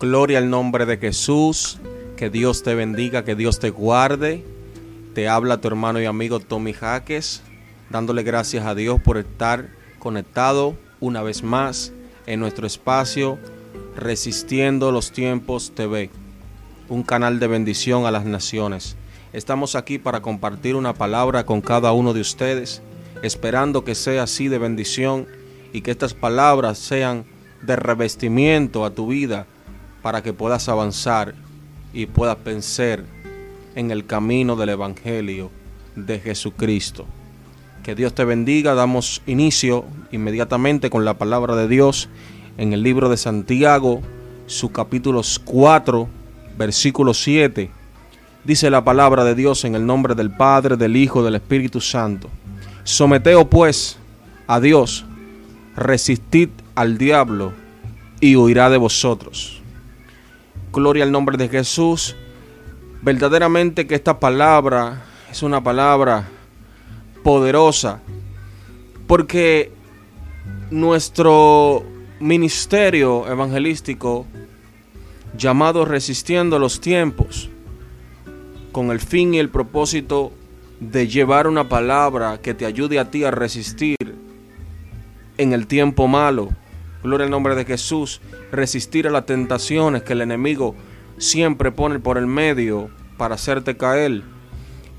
[0.00, 1.80] Gloria al nombre de Jesús.
[2.16, 4.44] Que Dios te bendiga, que Dios te guarde.
[5.12, 7.42] Te habla tu hermano y amigo Tommy Jaques,
[7.90, 11.92] dándole gracias a Dios por estar conectado una vez más
[12.26, 13.40] en nuestro espacio
[13.96, 16.10] Resistiendo los Tiempos TV,
[16.88, 18.96] un canal de bendición a las naciones.
[19.32, 22.82] Estamos aquí para compartir una palabra con cada uno de ustedes,
[23.24, 25.26] esperando que sea así de bendición
[25.72, 27.24] y que estas palabras sean
[27.62, 29.48] de revestimiento a tu vida
[30.08, 31.34] para que puedas avanzar
[31.92, 33.04] y puedas vencer
[33.74, 35.50] en el camino del Evangelio
[35.96, 37.04] de Jesucristo.
[37.82, 38.72] Que Dios te bendiga.
[38.72, 42.08] Damos inicio inmediatamente con la palabra de Dios
[42.56, 44.00] en el libro de Santiago,
[44.46, 46.08] su capítulo 4,
[46.56, 47.70] versículo 7.
[48.44, 52.30] Dice la palabra de Dios en el nombre del Padre, del Hijo, del Espíritu Santo.
[52.82, 53.98] Someteo pues
[54.46, 55.04] a Dios,
[55.76, 57.52] resistid al diablo
[58.22, 59.57] y huirá de vosotros.
[60.72, 62.16] Gloria al nombre de Jesús.
[63.02, 66.28] Verdaderamente que esta palabra es una palabra
[67.22, 68.00] poderosa
[69.06, 69.72] porque
[70.70, 71.82] nuestro
[72.20, 74.26] ministerio evangelístico
[75.36, 77.48] llamado Resistiendo los Tiempos,
[78.72, 80.32] con el fin y el propósito
[80.80, 83.96] de llevar una palabra que te ayude a ti a resistir
[85.38, 86.50] en el tiempo malo.
[87.02, 88.20] Gloria al nombre de Jesús.
[88.50, 90.74] Resistir a las tentaciones que el enemigo
[91.16, 94.22] siempre pone por el medio para hacerte caer,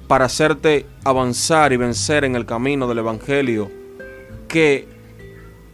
[0.08, 3.72] para hacerte avanzar y vencer en el camino del Evangelio,
[4.48, 4.88] que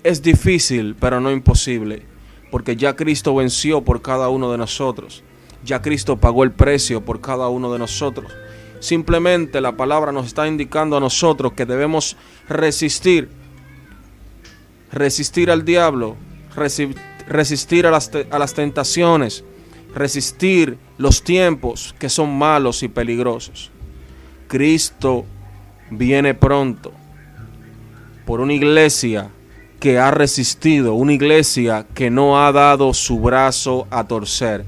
[0.03, 2.03] es difícil, pero no imposible,
[2.51, 5.23] porque ya Cristo venció por cada uno de nosotros,
[5.63, 8.31] ya Cristo pagó el precio por cada uno de nosotros.
[8.79, 12.17] Simplemente la palabra nos está indicando a nosotros que debemos
[12.47, 13.29] resistir
[14.95, 16.15] resistir al diablo,
[17.27, 19.43] resistir a las, a las tentaciones,
[19.93, 23.71] resistir los tiempos que son malos y peligrosos.
[24.47, 25.25] Cristo
[25.91, 26.91] viene pronto
[28.25, 29.29] por una iglesia
[29.79, 34.65] que ha resistido, una iglesia que no ha dado su brazo a torcer,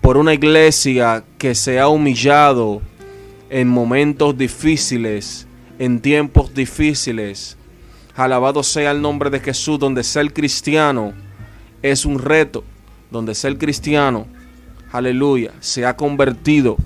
[0.00, 2.80] por una iglesia que se ha humillado
[3.50, 5.46] en momentos difíciles,
[5.78, 7.55] en tiempos difíciles,
[8.16, 11.12] Alabado sea el nombre de Jesús, donde ser cristiano
[11.82, 12.64] es un reto,
[13.10, 14.26] donde ser cristiano,
[14.90, 16.76] aleluya, se ha convertido,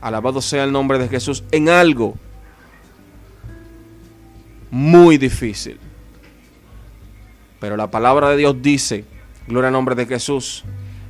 [0.00, 2.14] alabado sea el nombre de Jesús, en algo
[4.70, 5.78] muy difícil.
[7.58, 9.04] Pero la palabra de Dios dice,
[9.46, 10.64] gloria al nombre de Jesús,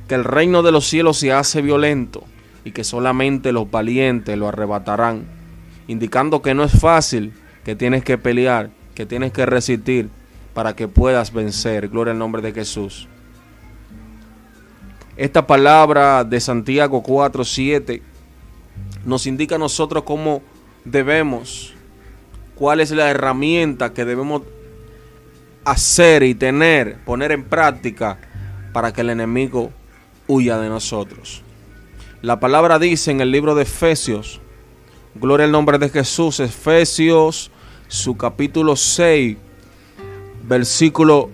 [0.07, 2.23] que el reino de los cielos se hace violento
[2.63, 5.25] y que solamente los valientes lo arrebatarán,
[5.87, 10.09] indicando que no es fácil, que tienes que pelear, que tienes que resistir
[10.53, 11.87] para que puedas vencer.
[11.89, 13.07] Gloria al nombre de Jesús.
[15.17, 18.01] Esta palabra de Santiago 4, 7
[19.05, 20.41] nos indica a nosotros cómo
[20.85, 21.73] debemos,
[22.55, 24.43] cuál es la herramienta que debemos
[25.65, 28.19] hacer y tener, poner en práctica
[28.73, 29.71] para que el enemigo
[30.27, 31.43] huya de nosotros.
[32.21, 34.39] La palabra dice en el libro de Efesios,
[35.15, 37.50] gloria al nombre de Jesús, Efesios
[37.91, 39.35] su capítulo 6,
[40.47, 41.29] versículo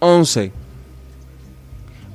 [0.00, 0.50] 11.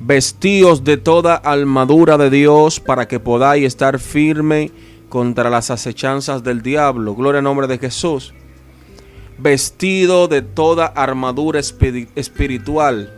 [0.01, 4.71] Vestíos de toda armadura de Dios para que podáis estar firme
[5.07, 7.15] contra las acechanzas del diablo.
[7.15, 8.33] Gloria al nombre de Jesús.
[9.37, 13.14] Vestido de toda armadura espiritual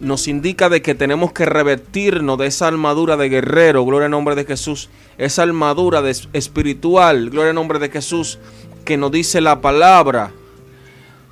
[0.00, 4.34] nos indica de que tenemos que revertirnos de esa armadura de guerrero, gloria al nombre
[4.34, 8.38] de Jesús, esa armadura de espiritual, gloria al nombre de Jesús,
[8.84, 10.32] que nos dice la palabra,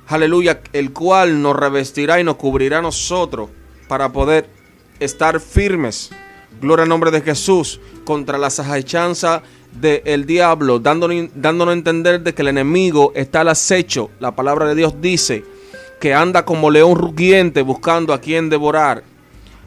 [0.07, 3.49] aleluya, el cual nos revestirá y nos cubrirá a nosotros
[3.87, 4.49] para poder
[4.99, 6.11] estar firmes,
[6.61, 9.41] gloria al nombre de Jesús, contra las acechanzas
[9.79, 14.67] del diablo, dándonos, dándonos a entender de que el enemigo está al acecho, la palabra
[14.67, 15.43] de Dios dice,
[16.03, 19.05] que anda como león rugiente buscando a quien devorar.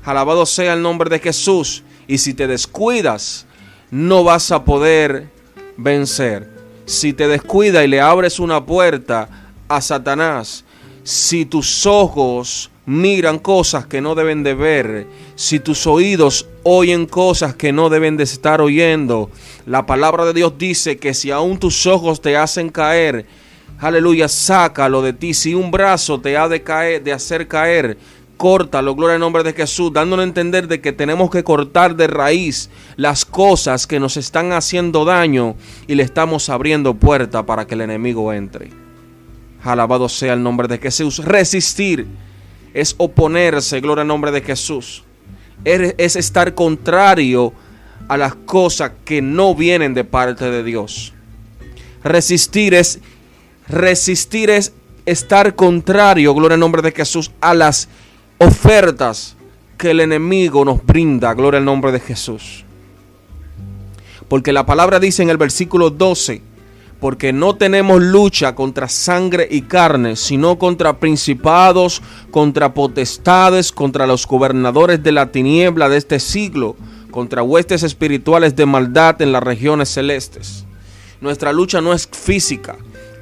[0.05, 1.83] Alabado sea el nombre de Jesús.
[2.07, 3.47] Y si te descuidas,
[3.91, 5.31] no vas a poder
[5.79, 6.47] vencer.
[6.85, 9.31] Si te descuidas y le abres una puerta
[9.67, 10.63] a Satanás,
[11.05, 15.07] si tus ojos miran cosas que no deben de ver,
[15.37, 19.31] si tus oídos oyen cosas que no deben de estar oyendo,
[19.65, 23.25] la palabra de Dios dice que si aún tus ojos te hacen caer,
[23.79, 25.35] aleluya, sácalo de ti.
[25.35, 27.99] Si un brazo te ha de caer, de hacer caer,
[28.37, 32.07] córtalo, gloria al nombre de Jesús, dándonos a entender de que tenemos que cortar de
[32.07, 35.57] raíz las cosas que nos están haciendo daño
[35.87, 38.71] y le estamos abriendo puerta para que el enemigo entre.
[39.63, 41.25] Alabado sea el nombre de Jesús.
[41.25, 42.07] Resistir
[42.73, 45.03] es oponerse, gloria al nombre de Jesús.
[45.65, 47.53] Es estar contrario
[48.09, 51.13] a las cosas que no vienen de parte de Dios.
[52.05, 53.01] Resistir es
[53.69, 54.73] resistir es
[55.07, 57.89] estar contrario, gloria al nombre de Jesús, a las
[58.39, 59.37] ofertas
[59.79, 62.65] que el enemigo nos brinda, gloria al nombre de Jesús.
[64.29, 66.43] Porque la palabra dice en el versículo 12,
[67.01, 74.27] porque no tenemos lucha contra sangre y carne, sino contra principados, contra potestades, contra los
[74.27, 76.75] gobernadores de la tiniebla de este siglo,
[77.11, 80.65] contra huestes espirituales de maldad en las regiones celestes.
[81.21, 82.77] Nuestra lucha no es física,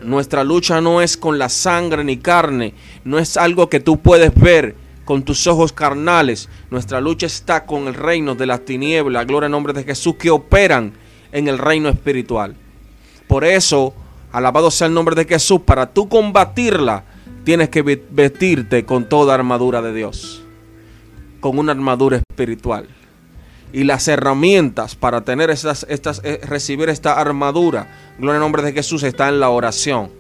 [0.05, 2.75] nuestra lucha no es con la sangre ni carne,
[3.05, 6.49] no es algo que tú puedes ver con tus ojos carnales.
[6.71, 10.31] Nuestra lucha está con el reino de las tinieblas, gloria al nombre de Jesús, que
[10.31, 10.93] operan
[11.33, 12.55] en el reino espiritual.
[13.27, 13.95] Por eso,
[14.33, 17.05] alabado sea el nombre de Jesús, para tú combatirla,
[17.45, 20.43] tienes que vestirte con toda armadura de Dios,
[21.41, 22.89] con una armadura espiritual.
[23.75, 28.73] Y las herramientas para tener estas, estas, eh, recibir esta armadura, gloria al nombre de
[28.73, 30.11] Jesús, está en la oración,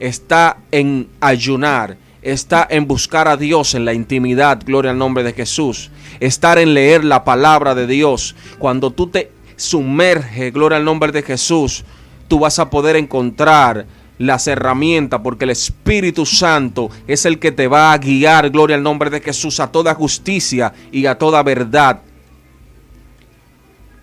[0.00, 5.32] está en ayunar, está en buscar a Dios en la intimidad, gloria al nombre de
[5.32, 8.34] Jesús, estar en leer la palabra de Dios.
[8.58, 11.84] Cuando tú te sumerges, gloria al nombre de Jesús,
[12.26, 13.86] tú vas a poder encontrar
[14.18, 18.82] las herramientas, porque el Espíritu Santo es el que te va a guiar, gloria al
[18.82, 22.00] nombre de Jesús, a toda justicia y a toda verdad.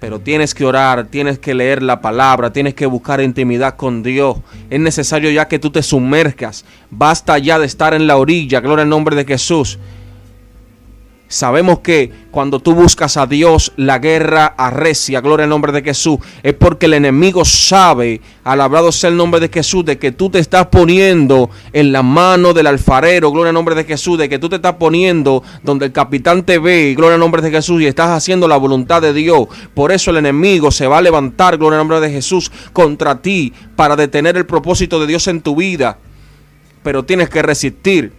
[0.05, 4.37] Pero tienes que orar, tienes que leer la palabra, tienes que buscar intimidad con Dios.
[4.69, 6.63] Es necesario ya que tú te sumerjas.
[6.91, 9.79] Basta ya de estar en la orilla, gloria al nombre de Jesús.
[11.27, 16.19] Sabemos que cuando tú buscas a Dios, la guerra arrecia, gloria al nombre de Jesús.
[16.43, 20.37] Es porque el enemigo sabe, alabado sea el nombre de Jesús, de que tú te
[20.37, 24.49] estás poniendo en la mano del alfarero, gloria al nombre de Jesús, de que tú
[24.49, 28.11] te estás poniendo donde el capitán te ve, gloria al nombre de Jesús, y estás
[28.11, 29.47] haciendo la voluntad de Dios.
[29.73, 33.51] Por eso el enemigo se va a levantar, gloria al nombre de Jesús, contra ti
[33.75, 35.97] para detener el propósito de Dios en tu vida.
[36.83, 38.13] Pero tienes que resistir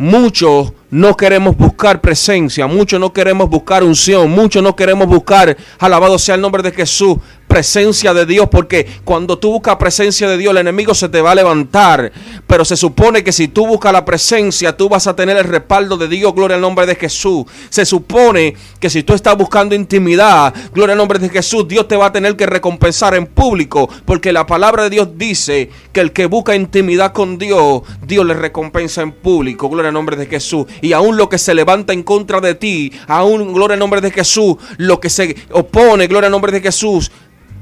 [0.00, 6.18] Muchos no queremos buscar presencia, muchos no queremos buscar unción, muchos no queremos buscar, alabado
[6.18, 7.18] sea el nombre de Jesús,
[7.50, 11.32] presencia de Dios, porque cuando tú buscas presencia de Dios, el enemigo se te va
[11.32, 12.12] a levantar.
[12.46, 15.96] Pero se supone que si tú buscas la presencia, tú vas a tener el respaldo
[15.96, 17.44] de Dios, gloria al nombre de Jesús.
[17.68, 21.96] Se supone que si tú estás buscando intimidad, gloria al nombre de Jesús, Dios te
[21.96, 26.12] va a tener que recompensar en público, porque la palabra de Dios dice que el
[26.12, 30.66] que busca intimidad con Dios, Dios le recompensa en público, gloria al nombre de Jesús.
[30.82, 34.10] Y aún lo que se levanta en contra de ti, aún gloria al nombre de
[34.10, 37.10] Jesús, lo que se opone, gloria al nombre de Jesús,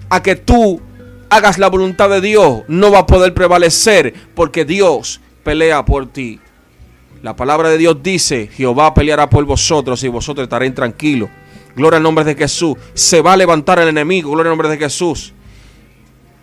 [0.08, 0.80] a que tú
[1.30, 6.40] hagas la voluntad de Dios, no va a poder prevalecer porque Dios pelea por ti.
[7.22, 11.28] La palabra de Dios dice, Jehová peleará por vosotros y vosotros estaréis tranquilos.
[11.74, 12.76] Gloria al nombre de Jesús.
[12.94, 15.32] Se va a levantar el enemigo, gloria al nombre de Jesús.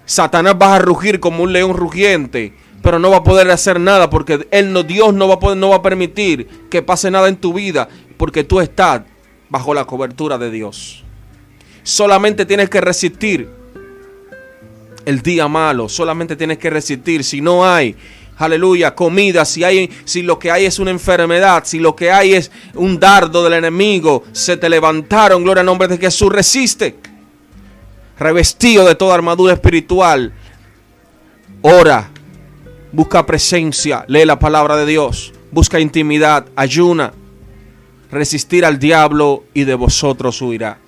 [0.06, 2.54] Satanás va a rugir como un león rugiente,
[2.86, 5.58] pero no va a poder hacer nada porque él no, Dios no va, a poder,
[5.58, 9.02] no va a permitir que pase nada en tu vida porque tú estás
[9.50, 11.04] bajo la cobertura de Dios.
[11.82, 13.50] Solamente tienes que resistir
[15.04, 15.90] el día malo.
[15.90, 17.24] Solamente tienes que resistir.
[17.24, 17.96] Si no hay,
[18.38, 22.36] aleluya, comida, si hay, si lo que hay es una enfermedad, si lo que hay
[22.36, 26.98] es un dardo del enemigo, se te levantaron, gloria al nombre de Jesús, resiste.
[28.20, 30.32] Revestido de toda armadura espiritual.
[31.64, 32.12] Ora,
[32.96, 37.12] busca presencia, lee la palabra de Dios, busca intimidad, ayuna,
[38.10, 40.80] resistir al diablo y de vosotros huirá.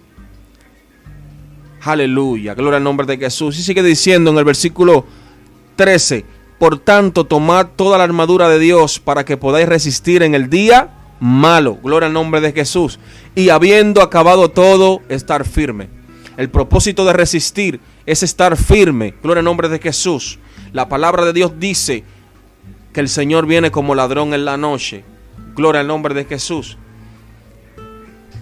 [1.82, 3.60] Aleluya, gloria al nombre de Jesús.
[3.60, 5.06] Y sigue diciendo en el versículo
[5.76, 6.26] 13,
[6.58, 10.90] por tanto, tomad toda la armadura de Dios para que podáis resistir en el día
[11.20, 11.78] malo.
[11.84, 13.00] Gloria al nombre de Jesús.
[13.36, 15.90] Y habiendo acabado todo, estar firme.
[16.38, 19.14] El propósito de resistir es estar firme.
[19.22, 20.40] Gloria al nombre de Jesús.
[20.74, 22.04] La palabra de Dios dice
[22.94, 25.04] que el Señor viene como ladrón en la noche.
[25.56, 26.78] Gloria al nombre de Jesús.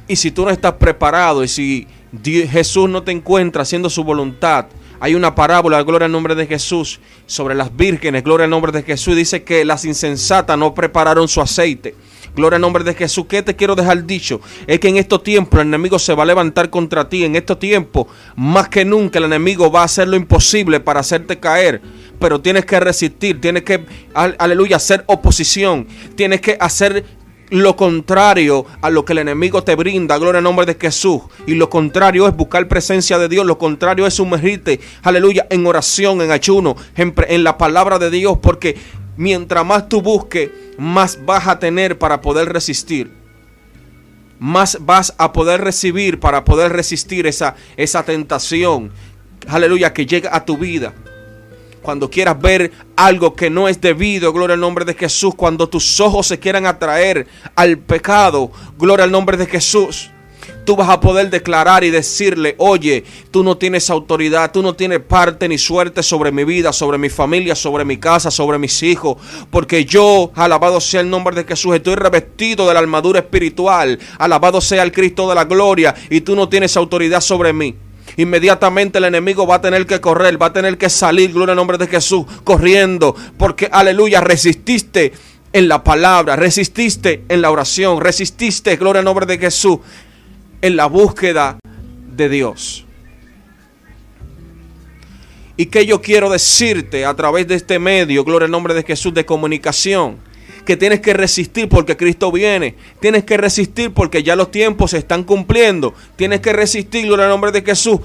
[0.08, 1.88] Y si tú no estás preparado y si
[2.24, 4.68] Jesús no te encuentra haciendo su voluntad.
[5.00, 8.84] Hay una parábola, gloria al nombre de Jesús, sobre las vírgenes, gloria al nombre de
[8.84, 9.16] Jesús.
[9.16, 11.96] Dice que las insensatas no prepararon su aceite.
[12.36, 13.26] Gloria al nombre de Jesús.
[13.28, 14.42] ¿Qué te quiero dejar dicho?
[14.68, 17.24] Es que en estos tiempos el enemigo se va a levantar contra ti.
[17.24, 21.40] En estos tiempos, más que nunca, el enemigo va a hacer lo imposible para hacerte
[21.40, 21.82] caer.
[22.20, 25.88] Pero tienes que resistir, tienes que, aleluya, hacer oposición.
[26.16, 27.06] Tienes que hacer
[27.50, 31.22] lo contrario a lo que el enemigo te brinda, gloria al nombre de Jesús.
[31.46, 36.22] Y lo contrario es buscar presencia de Dios, lo contrario es sumergirte, aleluya, en oración,
[36.22, 38.78] en ayuno, en, la palabra de Dios, porque
[39.18, 43.12] mientras más tú busques más vas a tener para poder resistir.
[44.40, 48.92] Más vas a poder recibir para poder resistir esa, esa tentación.
[49.48, 50.94] Aleluya, que llega a tu vida.
[51.86, 55.36] Cuando quieras ver algo que no es debido, gloria al nombre de Jesús.
[55.36, 60.10] Cuando tus ojos se quieran atraer al pecado, gloria al nombre de Jesús.
[60.66, 65.00] Tú vas a poder declarar y decirle, oye, tú no tienes autoridad, tú no tienes
[65.00, 69.18] parte ni suerte sobre mi vida, sobre mi familia, sobre mi casa, sobre mis hijos,
[69.52, 74.60] porque yo, alabado sea el nombre de Jesús, estoy revestido de la armadura espiritual, alabado
[74.60, 77.76] sea el Cristo de la gloria, y tú no tienes autoridad sobre mí
[78.18, 81.58] inmediatamente el enemigo va a tener que correr, va a tener que salir, gloria al
[81.58, 85.14] nombre de Jesús, corriendo, porque aleluya, resististe
[85.54, 89.80] en la palabra, resististe en la oración, resististe, gloria al nombre de Jesús,
[90.62, 91.60] en la búsqueda
[92.16, 92.86] de Dios.
[95.58, 99.14] Y que yo quiero decirte a través de este medio, gloria al nombre de Jesús,
[99.14, 100.18] de comunicación,
[100.66, 102.76] que tienes que resistir porque Cristo viene.
[103.00, 105.94] Tienes que resistir porque ya los tiempos se están cumpliendo.
[106.16, 108.00] Tienes que resistir, gloria al nombre de Jesús,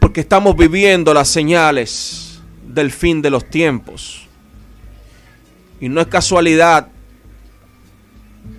[0.00, 4.26] porque estamos viviendo las señales del fin de los tiempos.
[5.80, 6.88] Y no es casualidad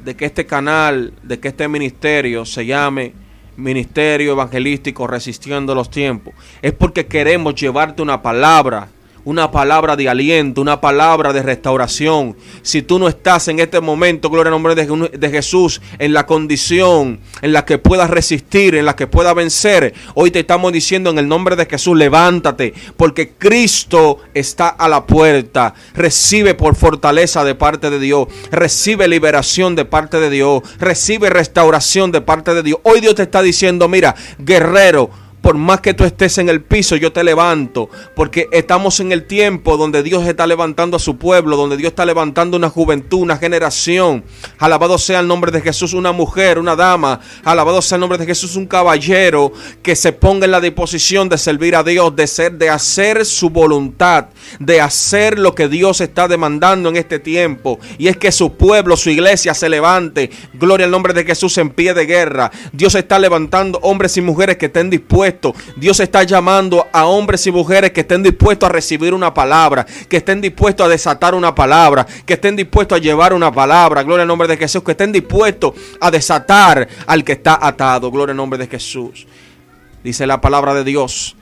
[0.03, 3.13] de que este canal, de que este ministerio se llame
[3.57, 6.33] Ministerio Evangelístico Resistiendo los Tiempos.
[6.61, 8.89] Es porque queremos llevarte una palabra
[9.23, 12.35] una palabra de aliento, una palabra de restauración.
[12.61, 17.19] Si tú no estás en este momento, gloria al nombre de, Jesús, en la condición
[17.41, 21.19] en la que puedas resistir, en la que puedas vencer, hoy te estamos diciendo en
[21.19, 25.73] el nombre de Jesús, levántate, porque Cristo está a la puerta.
[25.93, 32.11] Recibe por fortaleza de parte de Dios, recibe liberación de parte de Dios, recibe restauración
[32.11, 32.79] de parte de Dios.
[32.83, 35.09] Hoy Dios te está diciendo, mira, guerrero,
[35.41, 37.89] por más que tú estés en el piso, yo te levanto.
[38.15, 42.05] Porque estamos en el tiempo donde Dios está levantando a su pueblo, donde Dios está
[42.05, 44.23] levantando una juventud, una generación.
[44.59, 47.19] Alabado sea el nombre de Jesús, una mujer, una dama.
[47.43, 51.37] Alabado sea el nombre de Jesús, un caballero que se ponga en la disposición de
[51.39, 54.27] servir a Dios, de ser, de hacer su voluntad,
[54.59, 57.79] de hacer lo que Dios está demandando en este tiempo.
[57.97, 60.29] Y es que su pueblo, su iglesia se levante.
[60.53, 62.51] Gloria al nombre de Jesús en pie de guerra.
[62.71, 65.30] Dios está levantando hombres y mujeres que estén dispuestos
[65.75, 70.17] Dios está llamando a hombres y mujeres que estén dispuestos a recibir una palabra, que
[70.17, 74.03] estén dispuestos a desatar una palabra, que estén dispuestos a llevar una palabra.
[74.03, 78.11] Gloria al nombre de Jesús, que estén dispuestos a desatar al que está atado.
[78.11, 79.27] Gloria al nombre de Jesús.
[80.03, 81.35] Dice la palabra de Dios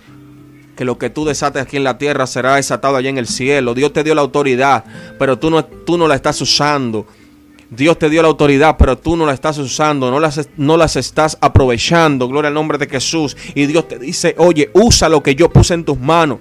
[0.75, 3.73] que lo que tú desates aquí en la tierra será desatado allá en el cielo.
[3.73, 4.85] Dios te dio la autoridad,
[5.17, 7.05] pero tú no, tú no la estás usando.
[7.71, 10.95] Dios te dio la autoridad, pero tú no la estás usando, no las, no las
[10.95, 12.27] estás aprovechando.
[12.27, 13.37] Gloria al nombre de Jesús.
[13.53, 16.39] Y Dios te dice, oye, usa lo que yo puse en tus manos.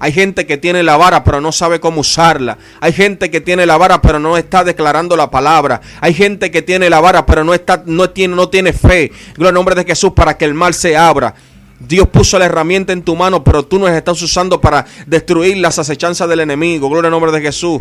[0.00, 2.58] Hay gente que tiene la vara pero no sabe cómo usarla.
[2.80, 5.80] Hay gente que tiene la vara pero no está declarando la palabra.
[6.00, 9.10] Hay gente que tiene la vara pero no está no tiene no tiene fe.
[9.34, 11.34] Gloria al nombre de Jesús para que el mal se abra.
[11.80, 15.56] Dios puso la herramienta en tu mano, pero tú no la estás usando para destruir
[15.58, 16.88] las acechanzas del enemigo.
[16.88, 17.80] Gloria al nombre de Jesús.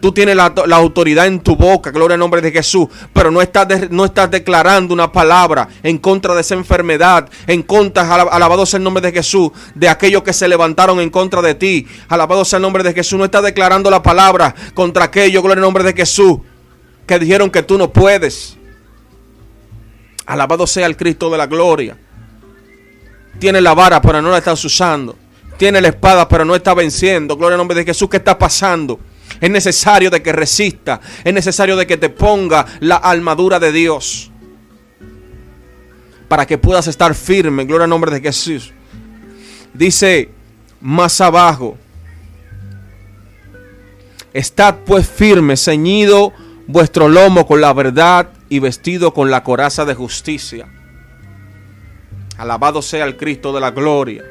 [0.00, 3.90] Tú tienes la, autoridad en tu boca, gloria al nombre de Jesús, pero no estás,
[3.90, 8.84] no estás declarando una palabra en contra de esa enfermedad, en contra, alabado sea el
[8.84, 11.86] nombre de Jesús, de aquellos que se levantaron en contra de ti.
[12.08, 13.18] Alabado sea el nombre de Jesús.
[13.18, 16.38] No estás declarando la palabra contra aquellos, gloria al nombre de Jesús,
[17.06, 18.56] que dijeron que tú no puedes.
[20.26, 21.96] Alabado sea el Cristo de la gloria.
[23.40, 25.16] Tiene la vara, pero no la estás usando.
[25.56, 27.36] Tiene la espada, pero no está venciendo.
[27.36, 28.08] Gloria al nombre de Jesús.
[28.08, 29.00] ¿Qué está pasando?
[29.40, 31.00] Es necesario de que resista.
[31.24, 34.30] Es necesario de que te ponga la armadura de Dios.
[36.28, 37.64] Para que puedas estar firme.
[37.64, 38.72] Gloria al nombre de Jesús.
[39.72, 40.30] Dice
[40.80, 41.76] más abajo.
[44.32, 46.32] Estad pues firme, ceñido
[46.66, 50.68] vuestro lomo con la verdad y vestido con la coraza de justicia.
[52.36, 54.24] Alabado sea el Cristo de la gloria.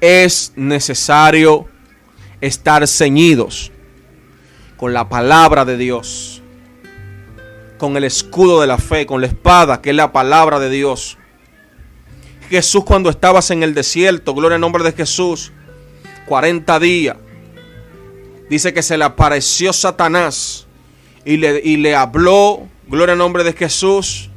[0.00, 1.68] Es necesario
[2.42, 3.70] estar ceñidos
[4.76, 6.42] con la palabra de Dios,
[7.78, 11.16] con el escudo de la fe, con la espada que es la palabra de Dios.
[12.50, 15.52] Jesús cuando estabas en el desierto, gloria al nombre de Jesús,
[16.26, 17.16] 40 días,
[18.50, 20.66] dice que se le apareció Satanás
[21.24, 24.31] y le, y le habló, gloria al nombre de Jesús,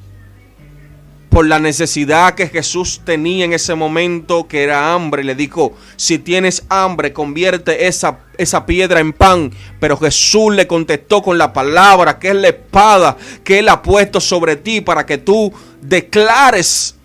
[1.36, 5.22] por la necesidad que Jesús tenía en ese momento, que era hambre.
[5.22, 9.52] Le dijo, si tienes hambre, convierte esa, esa piedra en pan.
[9.82, 14.22] Pero Jesús le contestó con la palabra, que es la espada que Él ha puesto
[14.22, 15.52] sobre ti para que tú
[15.82, 16.96] declares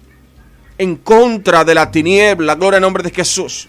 [0.79, 2.55] en contra de la tiniebla.
[2.55, 3.69] Gloria al nombre de Jesús.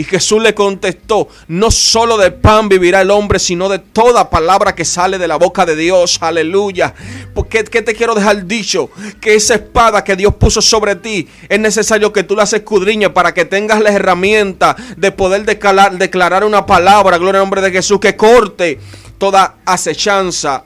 [0.00, 4.74] Y Jesús le contestó, no solo de pan vivirá el hombre, sino de toda palabra
[4.74, 6.16] que sale de la boca de Dios.
[6.22, 6.94] Aleluya.
[7.34, 8.88] Porque ¿qué te quiero dejar dicho?
[9.20, 13.34] Que esa espada que Dios puso sobre ti, es necesario que tú la escudriñes para
[13.34, 18.00] que tengas la herramienta de poder declarar, declarar una palabra, gloria al nombre de Jesús,
[18.00, 18.80] que corte
[19.18, 20.64] toda acechanza,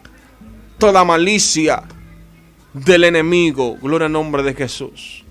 [0.78, 1.82] toda malicia
[2.72, 3.78] del enemigo.
[3.82, 5.24] Gloria al nombre de Jesús.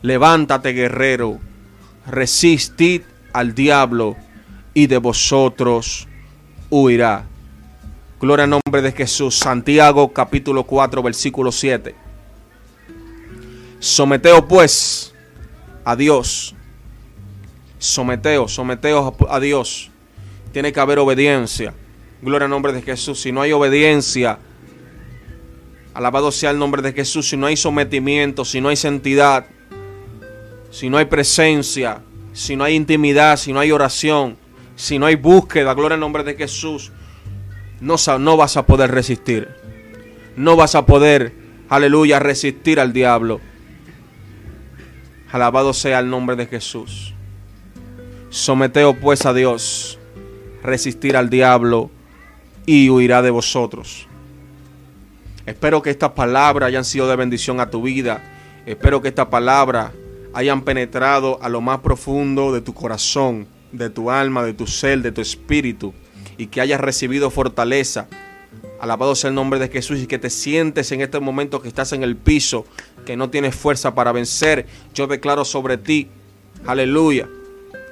[0.00, 1.38] Levántate, guerrero.
[2.06, 4.16] Resistid al diablo
[4.74, 6.06] y de vosotros
[6.70, 7.26] huirá.
[8.20, 9.34] Gloria al nombre de Jesús.
[9.36, 11.94] Santiago capítulo 4 versículo 7.
[13.78, 15.14] Someteos pues
[15.84, 16.54] a Dios.
[17.78, 19.90] Someteos, someteos a Dios.
[20.52, 21.74] Tiene que haber obediencia.
[22.22, 23.20] Gloria al nombre de Jesús.
[23.20, 24.38] Si no hay obediencia,
[25.92, 27.28] alabado sea el nombre de Jesús.
[27.28, 29.46] Si no hay sometimiento, si no hay santidad,
[30.76, 32.02] si no hay presencia,
[32.34, 34.36] si no hay intimidad, si no hay oración,
[34.74, 36.92] si no hay búsqueda, gloria al nombre de Jesús,
[37.80, 39.48] no, no vas a poder resistir.
[40.36, 41.32] No vas a poder,
[41.70, 43.40] aleluya, resistir al diablo.
[45.32, 47.14] Alabado sea el nombre de Jesús.
[48.28, 49.98] Someteo pues a Dios,
[50.62, 51.90] resistir al diablo
[52.66, 54.06] y huirá de vosotros.
[55.46, 58.22] Espero que estas palabras hayan sido de bendición a tu vida.
[58.66, 59.94] Espero que esta palabra
[60.36, 65.00] hayan penetrado a lo más profundo de tu corazón, de tu alma, de tu ser,
[65.00, 65.94] de tu espíritu,
[66.36, 68.06] y que hayas recibido fortaleza.
[68.78, 71.94] Alabado sea el nombre de Jesús y que te sientes en este momento que estás
[71.94, 72.66] en el piso,
[73.06, 74.66] que no tienes fuerza para vencer.
[74.92, 76.08] Yo declaro sobre ti,
[76.66, 77.26] aleluya,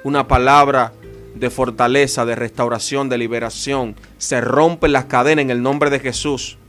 [0.03, 0.93] una palabra
[1.33, 3.95] de fortaleza, de restauración, de liberación.
[4.19, 6.59] Se rompen las cadenas en el nombre de Jesús.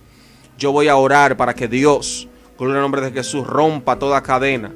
[0.56, 4.72] Yo voy a orar para que Dios, con el nombre de Jesús, rompa toda cadena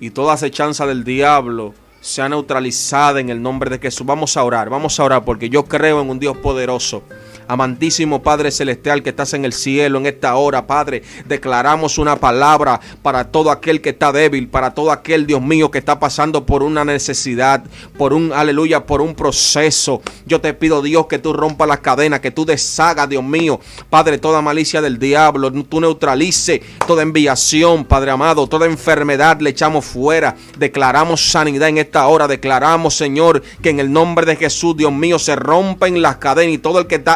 [0.00, 4.06] y toda acechanza del diablo sea neutralizada en el nombre de Jesús.
[4.06, 7.02] Vamos a orar, vamos a orar porque yo creo en un Dios poderoso
[7.48, 12.80] Amantísimo Padre Celestial que estás en el cielo en esta hora, Padre, declaramos una palabra
[13.02, 16.62] para todo aquel que está débil, para todo aquel, Dios mío, que está pasando por
[16.62, 17.64] una necesidad,
[17.96, 20.02] por un, aleluya, por un proceso.
[20.26, 24.18] Yo te pido, Dios, que tú rompas las cadenas, que tú deshagas, Dios mío, Padre,
[24.18, 30.36] toda malicia del diablo, tú neutralice toda enviación, Padre amado, toda enfermedad le echamos fuera.
[30.58, 35.18] Declaramos sanidad en esta hora, declaramos, Señor, que en el nombre de Jesús, Dios mío,
[35.18, 37.14] se rompen las cadenas y todo el que está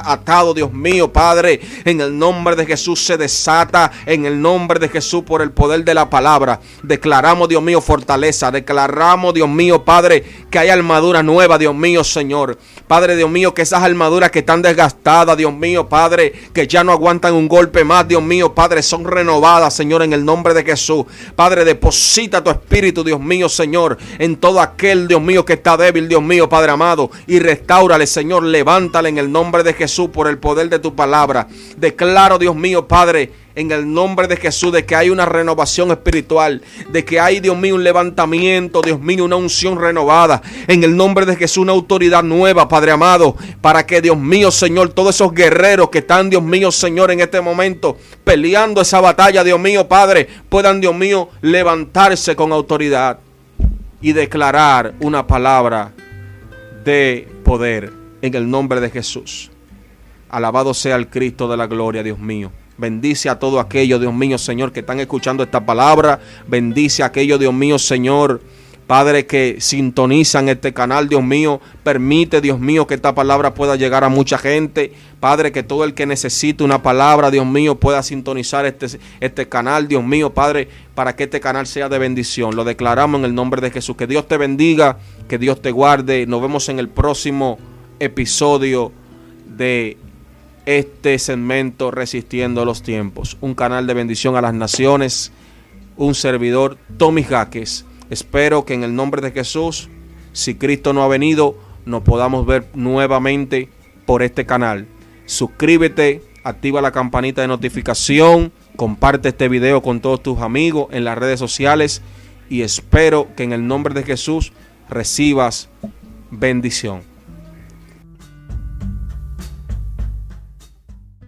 [0.54, 5.24] Dios mío, Padre, en el nombre de Jesús se desata, en el nombre de Jesús
[5.24, 6.61] por el poder de la palabra.
[6.83, 12.59] Declaramos, Dios mío, fortaleza, declaramos, Dios mío, Padre, que hay armadura nueva, Dios mío, Señor.
[12.87, 16.92] Padre, Dios mío, que esas armaduras que están desgastadas, Dios mío, Padre, que ya no
[16.92, 21.06] aguantan un golpe más, Dios mío, Padre, son renovadas, Señor, en el nombre de Jesús.
[21.35, 26.09] Padre, deposita tu espíritu, Dios mío, Señor, en todo aquel, Dios mío, que está débil,
[26.09, 30.38] Dios mío, Padre amado, y restaurale, Señor, levántale en el nombre de Jesús por el
[30.38, 31.49] poder de tu palabra.
[31.77, 36.62] Declaro, Dios mío, Padre, en el nombre de Jesús, de que hay una renovación espiritual,
[36.90, 40.40] de que hay, Dios mío, un levantamiento, Dios mío, una unción renovada.
[40.66, 44.90] En el nombre de Jesús, una autoridad nueva, Padre amado, para que, Dios mío, Señor,
[44.90, 49.61] todos esos guerreros que están, Dios mío, Señor, en este momento, peleando esa batalla, Dios
[49.61, 53.18] mío, Padre, puedan, Dios mío, levantarse con autoridad
[54.01, 55.92] y declarar una palabra
[56.85, 57.92] de poder
[58.23, 59.51] en el nombre de Jesús.
[60.31, 62.53] Alabado sea el Cristo de la gloria, Dios mío.
[62.79, 66.21] Bendice a todo aquello, Dios mío, Señor, que están escuchando esta palabra.
[66.47, 68.40] Bendice a aquello, Dios mío, Señor.
[68.87, 74.03] Padre, que sintonizan este canal, Dios mío, permite, Dios mío, que esta palabra pueda llegar
[74.03, 74.93] a mucha gente.
[75.21, 79.87] Padre, que todo el que necesite una palabra, Dios mío, pueda sintonizar este, este canal,
[79.87, 82.57] Dios mío, Padre, para que este canal sea de bendición.
[82.57, 83.97] Lo declaramos en el nombre de Jesús.
[83.97, 86.27] Que Dios te bendiga, que Dios te guarde.
[86.27, 87.59] Nos vemos en el próximo
[88.01, 88.90] episodio
[89.47, 89.99] de
[90.78, 95.33] este segmento Resistiendo los Tiempos, un canal de bendición a las naciones,
[95.96, 97.85] un servidor, Tommy Jaques.
[98.09, 99.88] Espero que en el nombre de Jesús,
[100.33, 101.56] si Cristo no ha venido,
[101.87, 103.68] nos podamos ver nuevamente
[104.06, 104.87] por este canal.
[105.26, 111.18] Suscríbete, activa la campanita de notificación, comparte este video con todos tus amigos en las
[111.18, 112.00] redes sociales
[112.48, 114.52] y espero que en el nombre de Jesús
[114.88, 115.68] recibas
[116.30, 117.10] bendición.